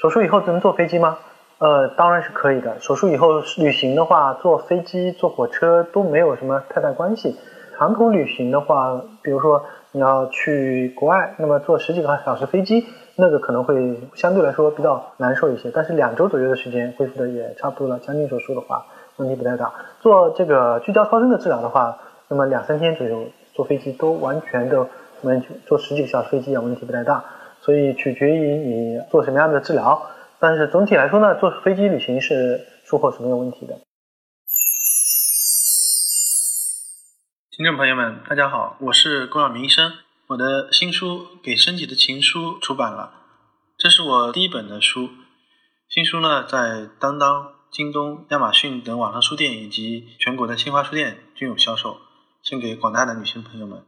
[0.00, 1.18] 手术以后能坐飞机吗？
[1.58, 2.78] 呃，当然是可以的。
[2.78, 7.36] 手术以后旅行的话，坐飞机、坐火车都没有什么太大关系。
[7.76, 15.72] 长途旅行的话，比如说你要去国外，那么坐十几个小时飞机，那个可能会相对来说比较难受一些。
[15.74, 18.86] 但是两周左右的时间恢复的也差不多了，将近手术的话
[19.16, 19.72] 问题不太大。
[20.00, 24.86] 做这个聚焦超声的治疗的话，那么两三天左右坐飞机都完全的
[25.22, 27.24] 问题，坐十几个小时飞机也问题不太大。
[27.68, 30.10] 所以取决于你做什么样的治疗。
[30.40, 33.78] 但是总体来说呢，坐飞机旅行是术后是没有问题的。
[37.50, 39.92] 听众朋友们，大家好，我是龚晓明医生。
[40.28, 43.12] 我的新书《给身体的情书》出版了，
[43.76, 45.10] 这是我第一本的书。
[45.90, 51.98] 新书呢，在当当、京东、亚马逊等网上书店以及全国的新华书店均有销售，
[52.42, 53.84] 献给广大的女性朋友们。